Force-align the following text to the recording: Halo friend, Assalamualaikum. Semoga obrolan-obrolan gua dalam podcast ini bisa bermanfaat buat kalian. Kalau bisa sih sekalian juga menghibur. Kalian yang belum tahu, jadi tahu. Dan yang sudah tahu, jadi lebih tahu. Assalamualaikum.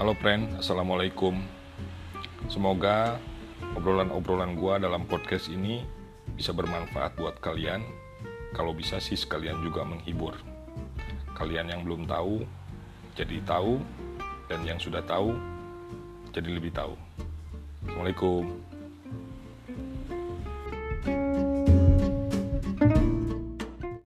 Halo 0.00 0.16
friend, 0.16 0.56
Assalamualaikum. 0.56 1.36
Semoga 2.48 3.20
obrolan-obrolan 3.76 4.56
gua 4.56 4.80
dalam 4.80 5.04
podcast 5.04 5.52
ini 5.52 5.84
bisa 6.40 6.56
bermanfaat 6.56 7.20
buat 7.20 7.36
kalian. 7.36 7.84
Kalau 8.56 8.72
bisa 8.72 8.96
sih 8.96 9.12
sekalian 9.12 9.60
juga 9.60 9.84
menghibur. 9.84 10.40
Kalian 11.36 11.68
yang 11.68 11.84
belum 11.84 12.08
tahu, 12.08 12.48
jadi 13.12 13.44
tahu. 13.44 13.76
Dan 14.48 14.64
yang 14.64 14.80
sudah 14.80 15.04
tahu, 15.04 15.36
jadi 16.32 16.48
lebih 16.48 16.72
tahu. 16.72 16.96
Assalamualaikum. 17.84 18.69